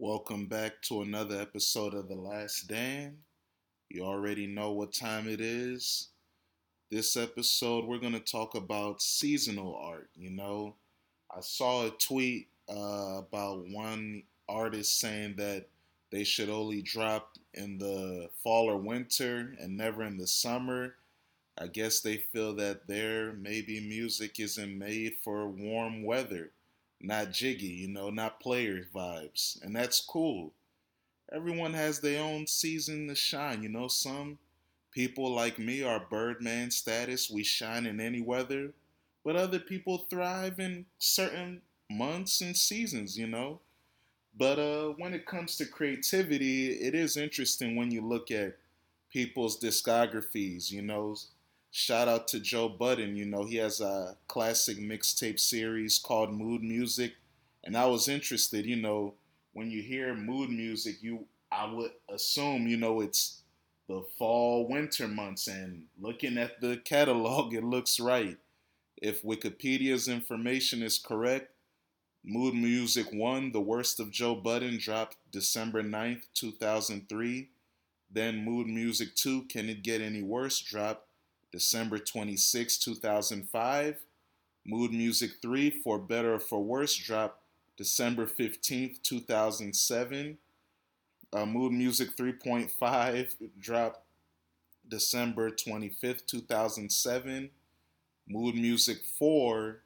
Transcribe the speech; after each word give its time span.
Welcome 0.00 0.46
back 0.46 0.80
to 0.82 1.02
another 1.02 1.40
episode 1.40 1.92
of 1.92 2.06
The 2.06 2.14
Last 2.14 2.68
Dan. 2.68 3.16
You 3.88 4.04
already 4.04 4.46
know 4.46 4.70
what 4.70 4.92
time 4.92 5.28
it 5.28 5.40
is. 5.40 6.10
This 6.88 7.16
episode, 7.16 7.84
we're 7.84 7.98
going 7.98 8.12
to 8.12 8.20
talk 8.20 8.54
about 8.54 9.02
seasonal 9.02 9.74
art. 9.74 10.08
You 10.14 10.30
know, 10.30 10.76
I 11.36 11.40
saw 11.40 11.84
a 11.84 11.90
tweet 11.90 12.46
uh, 12.68 13.18
about 13.18 13.66
one 13.70 14.22
artist 14.48 15.00
saying 15.00 15.34
that 15.38 15.66
they 16.12 16.22
should 16.22 16.48
only 16.48 16.80
drop 16.80 17.32
in 17.54 17.78
the 17.78 18.30
fall 18.44 18.70
or 18.70 18.76
winter 18.76 19.52
and 19.60 19.76
never 19.76 20.04
in 20.04 20.16
the 20.16 20.28
summer. 20.28 20.94
I 21.60 21.66
guess 21.66 22.02
they 22.02 22.18
feel 22.18 22.54
that 22.54 22.86
their 22.86 23.32
maybe 23.32 23.80
music 23.80 24.38
isn't 24.38 24.78
made 24.78 25.16
for 25.24 25.48
warm 25.48 26.04
weather 26.04 26.52
not 27.00 27.32
jiggy, 27.32 27.66
you 27.66 27.88
know, 27.88 28.10
not 28.10 28.40
player 28.40 28.84
vibes. 28.94 29.62
And 29.62 29.74
that's 29.74 30.00
cool. 30.00 30.52
Everyone 31.32 31.74
has 31.74 32.00
their 32.00 32.22
own 32.22 32.46
season 32.46 33.08
to 33.08 33.14
shine, 33.14 33.62
you 33.62 33.68
know. 33.68 33.88
Some 33.88 34.38
people 34.92 35.32
like 35.32 35.58
me 35.58 35.82
are 35.82 36.06
Birdman 36.10 36.70
status, 36.70 37.30
we 37.30 37.44
shine 37.44 37.86
in 37.86 38.00
any 38.00 38.20
weather. 38.20 38.72
But 39.24 39.36
other 39.36 39.58
people 39.58 40.06
thrive 40.10 40.58
in 40.58 40.86
certain 40.98 41.60
months 41.90 42.40
and 42.40 42.56
seasons, 42.56 43.18
you 43.18 43.26
know. 43.26 43.60
But 44.36 44.58
uh, 44.58 44.94
when 44.96 45.14
it 45.14 45.26
comes 45.26 45.56
to 45.56 45.66
creativity, 45.66 46.72
it 46.72 46.94
is 46.94 47.16
interesting 47.16 47.76
when 47.76 47.90
you 47.90 48.00
look 48.00 48.30
at 48.30 48.56
people's 49.12 49.60
discographies, 49.60 50.70
you 50.70 50.82
know 50.82 51.16
Shout 51.70 52.08
out 52.08 52.28
to 52.28 52.40
Joe 52.40 52.68
Budden. 52.68 53.16
You 53.16 53.26
know, 53.26 53.44
he 53.44 53.56
has 53.56 53.80
a 53.80 54.16
classic 54.26 54.78
mixtape 54.78 55.38
series 55.38 55.98
called 55.98 56.32
Mood 56.32 56.62
Music. 56.62 57.14
And 57.64 57.76
I 57.76 57.86
was 57.86 58.08
interested, 58.08 58.64
you 58.64 58.76
know, 58.76 59.14
when 59.52 59.70
you 59.70 59.82
hear 59.82 60.14
mood 60.14 60.50
music, 60.50 61.02
you 61.02 61.26
I 61.50 61.70
would 61.72 61.92
assume, 62.08 62.66
you 62.66 62.76
know, 62.76 63.00
it's 63.00 63.42
the 63.88 64.02
fall 64.18 64.68
winter 64.68 65.08
months 65.08 65.46
and 65.46 65.84
looking 65.98 66.36
at 66.38 66.60
the 66.60 66.76
catalog 66.84 67.54
it 67.54 67.64
looks 67.64 67.98
right. 67.98 68.36
If 68.96 69.22
Wikipedia's 69.22 70.08
information 70.08 70.82
is 70.82 70.98
correct, 70.98 71.52
Mood 72.24 72.54
Music 72.54 73.06
1, 73.12 73.52
The 73.52 73.60
Worst 73.60 74.00
of 74.00 74.10
Joe 74.10 74.34
Budden 74.34 74.78
dropped 74.78 75.16
December 75.30 75.82
9th, 75.82 76.24
2003. 76.34 77.48
Then 78.10 78.44
Mood 78.44 78.66
Music 78.66 79.14
2, 79.14 79.44
Can 79.44 79.68
It 79.68 79.82
Get 79.82 80.00
Any 80.00 80.22
Worse 80.22 80.60
dropped 80.60 81.07
December 81.52 81.98
26, 81.98 82.78
2005. 82.78 83.96
Mood 84.66 84.92
Music 84.92 85.30
3, 85.40 85.70
For 85.70 85.98
Better 85.98 86.34
or 86.34 86.38
For 86.38 86.62
Worse, 86.62 86.94
dropped 86.94 87.42
December 87.76 88.26
15th, 88.26 89.02
2007. 89.02 90.38
Uh, 91.32 91.46
Mood 91.46 91.72
Music 91.72 92.16
3.5 92.16 93.34
dropped 93.58 94.02
December 94.86 95.50
25th, 95.50 96.26
2007. 96.26 97.50
Mood 98.28 98.54
Music 98.54 98.98
4, 99.18 99.80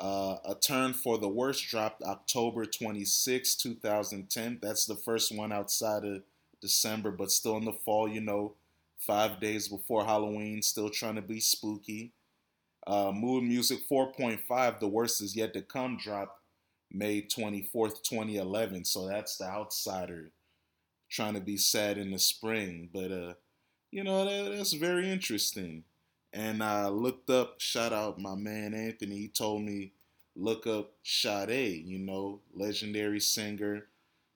uh, 0.00 0.36
A 0.44 0.54
Turn 0.54 0.92
for 0.92 1.16
the 1.18 1.28
Worst 1.28 1.68
dropped 1.68 2.02
October 2.02 2.66
26, 2.66 3.54
2010. 3.54 4.58
That's 4.60 4.84
the 4.86 4.96
first 4.96 5.34
one 5.34 5.52
outside 5.52 6.04
of 6.04 6.22
December, 6.60 7.12
but 7.12 7.30
still 7.30 7.56
in 7.56 7.64
the 7.64 7.72
fall, 7.72 8.08
you 8.08 8.20
know 8.20 8.54
five 8.98 9.40
days 9.40 9.68
before 9.68 10.04
Halloween, 10.04 10.62
still 10.62 10.90
trying 10.90 11.16
to 11.16 11.22
be 11.22 11.40
spooky. 11.40 12.12
Uh, 12.86 13.12
Mood 13.12 13.44
Music 13.44 13.80
4.5, 13.90 14.80
The 14.80 14.88
Worst 14.88 15.20
Is 15.20 15.34
Yet 15.34 15.52
to 15.54 15.62
Come, 15.62 15.96
dropped 15.96 16.40
May 16.92 17.22
24th, 17.22 18.02
2011. 18.02 18.84
So 18.84 19.08
that's 19.08 19.36
the 19.36 19.44
outsider 19.44 20.30
trying 21.10 21.34
to 21.34 21.40
be 21.40 21.56
sad 21.56 21.98
in 21.98 22.10
the 22.10 22.18
spring. 22.18 22.88
But, 22.92 23.12
uh, 23.12 23.34
you 23.90 24.04
know, 24.04 24.24
that, 24.24 24.56
that's 24.56 24.72
very 24.72 25.10
interesting. 25.10 25.84
And 26.32 26.62
I 26.62 26.88
looked 26.88 27.30
up, 27.30 27.60
shout 27.60 27.92
out 27.92 28.20
my 28.20 28.34
man 28.34 28.74
Anthony. 28.74 29.16
He 29.16 29.28
told 29.28 29.62
me, 29.62 29.92
look 30.36 30.66
up 30.66 30.92
Sade, 31.02 31.84
you 31.84 31.98
know, 31.98 32.40
legendary 32.54 33.20
singer. 33.20 33.86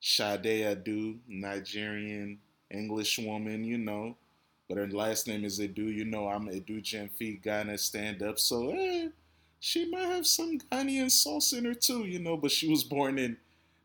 Sade 0.01 0.45
Adu, 0.45 1.19
Nigerian 1.29 2.39
English 2.71 3.19
woman, 3.19 3.65
you 3.65 3.77
know 3.79 4.17
but 4.71 4.79
her 4.79 4.87
last 4.87 5.27
name 5.27 5.45
is 5.45 5.59
Adu. 5.59 5.93
You 5.93 6.05
know, 6.05 6.29
I'm 6.29 6.47
Adu 6.47 6.81
Gyamfi, 6.81 7.43
Ghana 7.43 7.77
stand 7.77 8.23
up. 8.23 8.39
So, 8.39 8.71
eh, 8.71 9.09
she 9.59 9.91
might 9.91 10.07
have 10.07 10.29
some 10.29 10.61
Ghanaian 10.61 11.11
sauce 11.11 11.53
in 11.53 11.65
her 11.65 11.75
too, 11.75 12.05
you 12.05 12.21
know, 12.21 12.37
but 12.37 12.53
she 12.53 12.71
was 12.71 12.85
born 12.85 13.19
in 13.19 13.37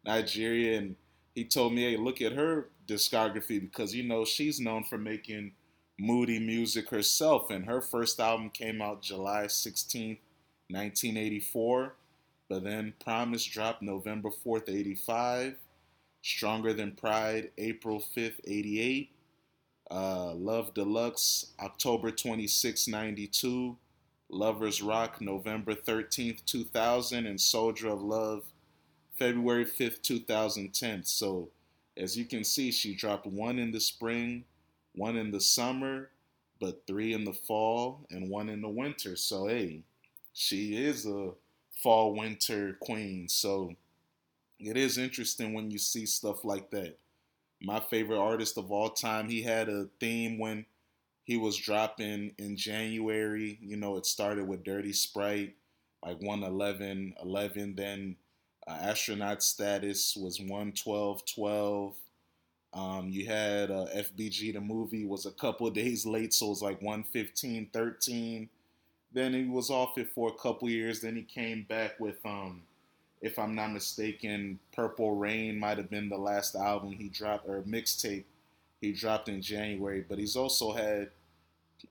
Nigeria. 0.05 0.77
And 0.77 0.95
he 1.33 1.43
told 1.43 1.73
me, 1.73 1.89
hey, 1.89 1.97
look 1.97 2.21
at 2.21 2.33
her 2.33 2.69
discography 2.87 3.59
because, 3.59 3.95
you 3.95 4.03
know, 4.03 4.25
she's 4.25 4.59
known 4.59 4.83
for 4.83 4.99
making 4.99 5.53
moody 5.99 6.37
music 6.37 6.91
herself. 6.91 7.49
And 7.49 7.65
her 7.65 7.81
first 7.81 8.19
album 8.19 8.51
came 8.51 8.79
out 8.79 9.01
July 9.01 9.45
16th, 9.45 10.19
1984. 10.69 11.95
But 12.47 12.63
then 12.63 12.93
Promise 13.03 13.45
dropped 13.45 13.81
November 13.81 14.29
4th, 14.29 14.69
85. 14.69 15.55
Stronger 16.21 16.73
Than 16.73 16.91
Pride, 16.91 17.49
April 17.57 17.99
5th, 17.99 18.39
88. 18.45 19.14
Uh, 19.89 20.33
Love 20.33 20.73
Deluxe, 20.73 21.53
October 21.59 22.11
26, 22.11 22.87
92. 22.87 23.77
Lovers 24.29 24.81
Rock, 24.81 25.21
November 25.21 25.75
13th, 25.75 26.43
2000. 26.45 27.25
And 27.25 27.39
Soldier 27.39 27.89
of 27.89 28.01
Love, 28.01 28.43
February 29.17 29.65
5th, 29.65 30.01
2010. 30.01 31.03
So, 31.03 31.49
as 31.97 32.17
you 32.17 32.25
can 32.25 32.43
see, 32.43 32.71
she 32.71 32.95
dropped 32.95 33.27
one 33.27 33.59
in 33.59 33.71
the 33.71 33.79
spring, 33.79 34.43
one 34.95 35.15
in 35.15 35.31
the 35.31 35.39
summer, 35.39 36.09
but 36.59 36.85
three 36.87 37.13
in 37.13 37.23
the 37.23 37.33
fall, 37.33 38.05
and 38.09 38.29
one 38.29 38.49
in 38.49 38.61
the 38.61 38.69
winter. 38.69 39.15
So, 39.15 39.47
hey, 39.47 39.83
she 40.33 40.75
is 40.83 41.05
a 41.05 41.31
fall 41.83 42.13
winter 42.15 42.77
queen. 42.81 43.29
So, 43.29 43.75
it 44.59 44.75
is 44.77 44.97
interesting 44.97 45.53
when 45.53 45.69
you 45.69 45.77
see 45.77 46.05
stuff 46.05 46.43
like 46.43 46.71
that 46.71 46.97
my 47.61 47.79
favorite 47.79 48.19
artist 48.19 48.57
of 48.57 48.71
all 48.71 48.89
time. 48.89 49.29
He 49.29 49.41
had 49.41 49.69
a 49.69 49.87
theme 49.99 50.37
when 50.37 50.65
he 51.23 51.37
was 51.37 51.57
dropping 51.57 52.33
in 52.37 52.55
January. 52.55 53.57
You 53.61 53.77
know, 53.77 53.97
it 53.97 54.05
started 54.05 54.47
with 54.47 54.63
Dirty 54.63 54.93
Sprite, 54.93 55.55
like 56.03 56.21
111, 56.21 57.15
11. 57.21 57.75
Then 57.75 58.15
uh, 58.67 58.77
Astronaut 58.81 59.43
Status 59.43 60.15
was 60.15 60.39
112, 60.39 61.23
12. 61.33 61.95
Um, 62.73 63.09
you 63.09 63.25
had 63.25 63.71
uh, 63.71 63.85
FBG, 63.95 64.53
the 64.53 64.61
movie, 64.61 65.05
was 65.05 65.25
a 65.25 65.31
couple 65.31 65.69
days 65.71 66.05
late, 66.05 66.33
so 66.33 66.47
it 66.47 66.49
was 66.49 66.61
like 66.61 66.81
115, 66.81 67.69
13. 67.73 68.49
Then 69.13 69.33
he 69.33 69.45
was 69.45 69.69
off 69.69 69.97
it 69.97 70.09
for 70.13 70.29
a 70.29 70.37
couple 70.41 70.69
years. 70.69 71.01
Then 71.01 71.15
he 71.15 71.23
came 71.23 71.65
back 71.69 71.99
with 71.99 72.17
um, 72.25 72.63
if 73.21 73.39
I'm 73.39 73.55
not 73.55 73.71
mistaken, 73.71 74.59
Purple 74.73 75.15
Reign 75.15 75.57
might 75.59 75.77
have 75.77 75.89
been 75.89 76.09
the 76.09 76.17
last 76.17 76.55
album 76.55 76.91
he 76.91 77.09
dropped 77.09 77.47
or 77.47 77.61
mixtape 77.63 78.25
he 78.81 78.91
dropped 78.91 79.29
in 79.29 79.41
January. 79.41 80.05
But 80.07 80.19
he's 80.19 80.35
also 80.35 80.73
had 80.73 81.09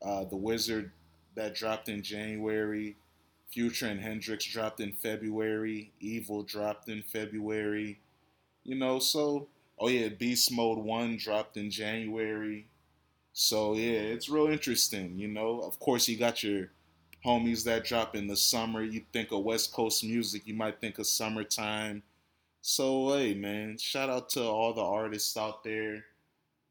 uh, 0.03 0.25
The 0.25 0.37
Wizard 0.37 0.93
that 1.35 1.55
dropped 1.55 1.89
in 1.89 2.03
January. 2.03 2.97
Future 3.51 3.87
and 3.87 4.01
Hendrix 4.01 4.45
dropped 4.45 4.81
in 4.81 4.93
February. 4.93 5.93
Evil 6.01 6.43
dropped 6.43 6.89
in 6.89 7.03
February. 7.03 7.99
You 8.65 8.77
know, 8.77 8.99
so 8.99 9.49
oh 9.79 9.89
yeah, 9.89 10.09
Beast 10.09 10.53
Mode 10.53 10.79
One 10.79 11.17
dropped 11.17 11.57
in 11.57 11.71
January. 11.71 12.67
So 13.33 13.75
yeah, 13.75 13.99
it's 13.99 14.29
real 14.29 14.47
interesting. 14.47 15.19
You 15.19 15.29
know, 15.29 15.61
of 15.61 15.79
course 15.79 16.09
you 16.09 16.17
got 16.17 16.43
your 16.43 16.71
homies 17.25 17.65
that 17.65 17.85
drop 17.85 18.15
in 18.15 18.27
the 18.27 18.37
summer. 18.37 18.83
You 18.83 19.03
think 19.13 19.33
of 19.33 19.45
West 19.45 19.73
Coast 19.73 20.05
music, 20.05 20.43
you 20.47 20.55
might 20.55 20.81
think 20.81 20.99
of 20.99 21.07
summertime. 21.07 22.03
So, 22.61 23.17
hey, 23.17 23.35
man, 23.35 23.79
shout 23.79 24.11
out 24.11 24.29
to 24.31 24.43
all 24.43 24.73
the 24.73 24.83
artists 24.83 25.37
out 25.37 25.65
there. 25.65 26.05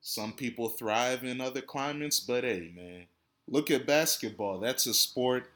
Some 0.02 0.34
people 0.34 0.70
thrive 0.70 1.24
in 1.24 1.40
other 1.40 1.62
climates, 1.62 2.20
but 2.20 2.44
hey, 2.44 2.72
man, 2.76 3.06
look 3.48 3.72
at 3.72 3.88
basketball. 3.88 4.60
That's 4.60 4.86
a 4.86 4.94
sport 4.94 5.50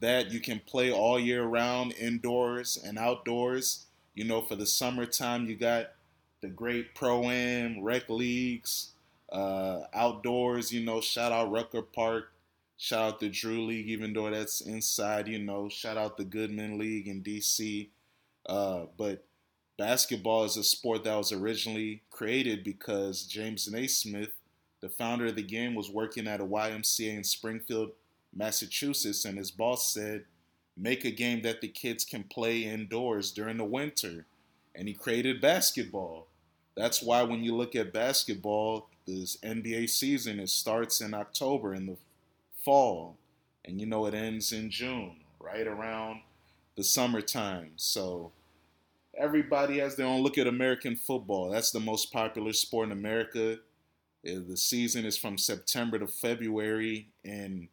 that 0.00 0.30
you 0.30 0.40
can 0.40 0.60
play 0.64 0.90
all 0.90 1.18
year 1.18 1.44
round, 1.44 1.92
indoors 1.92 2.78
and 2.82 2.98
outdoors. 2.98 3.86
You 4.14 4.24
know, 4.24 4.40
for 4.40 4.56
the 4.56 4.66
summertime, 4.66 5.46
you 5.46 5.56
got 5.56 5.92
the 6.40 6.48
great 6.48 6.94
pro 6.94 7.24
am, 7.24 7.82
rec 7.82 8.08
leagues, 8.08 8.92
uh, 9.30 9.82
outdoors. 9.92 10.72
You 10.72 10.84
know, 10.84 11.00
shout 11.00 11.32
out 11.32 11.50
Rucker 11.50 11.82
Park 11.82 12.32
Shout 12.82 13.02
out 13.02 13.20
the 13.20 13.28
Drew 13.28 13.66
League, 13.66 13.90
even 13.90 14.14
though 14.14 14.30
that's 14.30 14.62
inside, 14.62 15.28
you 15.28 15.38
know. 15.38 15.68
Shout 15.68 15.98
out 15.98 16.16
the 16.16 16.24
Goodman 16.24 16.78
League 16.78 17.08
in 17.08 17.22
DC. 17.22 17.90
Uh, 18.46 18.86
but 18.96 19.22
basketball 19.76 20.44
is 20.44 20.56
a 20.56 20.64
sport 20.64 21.04
that 21.04 21.14
was 21.14 21.30
originally 21.30 22.00
created 22.08 22.64
because 22.64 23.24
James 23.24 23.70
Naismith, 23.70 24.32
the 24.80 24.88
founder 24.88 25.26
of 25.26 25.36
the 25.36 25.42
game, 25.42 25.74
was 25.74 25.90
working 25.90 26.26
at 26.26 26.40
a 26.40 26.46
YMCA 26.46 27.18
in 27.18 27.22
Springfield, 27.22 27.90
Massachusetts, 28.34 29.26
and 29.26 29.36
his 29.36 29.50
boss 29.50 29.86
said, 29.86 30.24
make 30.74 31.04
a 31.04 31.10
game 31.10 31.42
that 31.42 31.60
the 31.60 31.68
kids 31.68 32.02
can 32.02 32.24
play 32.24 32.64
indoors 32.64 33.30
during 33.30 33.58
the 33.58 33.64
winter. 33.64 34.24
and 34.74 34.88
he 34.88 34.94
created 34.94 35.38
basketball. 35.42 36.28
That's 36.76 37.02
why 37.02 37.24
when 37.24 37.44
you 37.44 37.54
look 37.54 37.76
at 37.76 37.92
basketball, 37.92 38.88
this 39.06 39.36
NBA 39.44 39.90
season 39.90 40.40
it 40.40 40.48
starts 40.48 41.02
in 41.02 41.12
October 41.12 41.74
in 41.74 41.84
the 41.84 41.96
fall, 42.64 43.16
and 43.64 43.80
you 43.80 43.86
know 43.86 44.06
it 44.06 44.14
ends 44.14 44.52
in 44.52 44.70
June, 44.70 45.16
right 45.38 45.66
around 45.66 46.20
the 46.76 46.84
summertime. 46.84 47.72
So 47.76 48.32
everybody 49.18 49.78
has 49.78 49.96
their 49.96 50.06
own 50.06 50.22
look 50.22 50.38
at 50.38 50.46
American 50.46 50.96
football. 50.96 51.50
That's 51.50 51.70
the 51.70 51.80
most 51.80 52.12
popular 52.12 52.52
sport 52.52 52.86
in 52.86 52.92
America. 52.92 53.58
The 54.22 54.56
season 54.56 55.04
is 55.04 55.16
from 55.16 55.38
September 55.38 55.98
to 55.98 56.06
February 56.06 57.08
in 57.24 57.68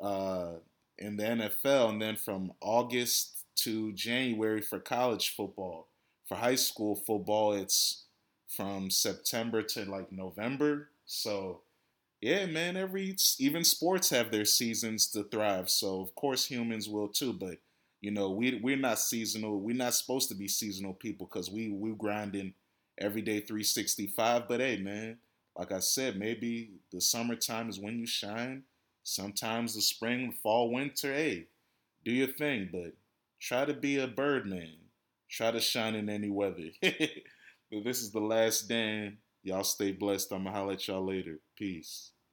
uh, 0.00 0.54
in 0.98 1.16
the 1.16 1.24
NFL, 1.24 1.90
and 1.90 2.02
then 2.02 2.16
from 2.16 2.52
August 2.60 3.44
to 3.56 3.92
January 3.92 4.60
for 4.60 4.78
college 4.78 5.34
football. 5.34 5.88
For 6.26 6.36
high 6.36 6.54
school 6.54 6.96
football, 6.96 7.52
it's 7.52 8.04
from 8.48 8.90
September 8.90 9.62
to 9.62 9.84
like 9.84 10.10
November. 10.12 10.88
So, 11.06 11.60
yeah, 12.24 12.46
man, 12.46 12.78
every 12.78 13.14
even 13.38 13.64
sports 13.64 14.08
have 14.08 14.30
their 14.30 14.46
seasons 14.46 15.08
to 15.08 15.24
thrive. 15.24 15.68
So, 15.68 16.00
of 16.00 16.14
course, 16.14 16.46
humans 16.46 16.88
will 16.88 17.08
too. 17.08 17.34
But 17.34 17.58
you 18.00 18.12
know, 18.12 18.30
we 18.30 18.58
we're 18.62 18.78
not 18.78 18.98
seasonal. 18.98 19.60
We're 19.60 19.76
not 19.76 19.92
supposed 19.92 20.30
to 20.30 20.34
be 20.34 20.48
seasonal 20.48 20.94
people 20.94 21.26
because 21.26 21.50
we 21.50 21.68
we 21.68 21.92
grinding 21.92 22.54
every 22.96 23.20
day 23.20 23.40
365. 23.40 24.48
But 24.48 24.60
hey, 24.60 24.78
man, 24.78 25.18
like 25.58 25.70
I 25.70 25.80
said, 25.80 26.18
maybe 26.18 26.70
the 26.90 26.98
summertime 26.98 27.68
is 27.68 27.78
when 27.78 27.98
you 27.98 28.06
shine. 28.06 28.62
Sometimes 29.02 29.74
the 29.74 29.82
spring, 29.82 30.34
fall, 30.42 30.72
winter, 30.72 31.12
hey, 31.12 31.48
do 32.06 32.10
your 32.10 32.28
thing, 32.28 32.70
but 32.72 32.94
try 33.38 33.66
to 33.66 33.74
be 33.74 33.98
a 33.98 34.06
birdman. 34.06 34.76
Try 35.28 35.50
to 35.50 35.60
shine 35.60 35.94
in 35.94 36.08
any 36.08 36.30
weather. 36.30 36.70
but 36.80 37.84
this 37.84 38.00
is 38.00 38.12
the 38.12 38.20
last 38.20 38.66
Dan. 38.66 39.18
Y'all 39.42 39.62
stay 39.62 39.92
blessed. 39.92 40.32
I'm 40.32 40.44
going 40.44 40.54
to 40.54 40.58
holler 40.58 40.72
at 40.72 40.88
y'all 40.88 41.04
later. 41.04 41.38
Peace. 41.54 42.12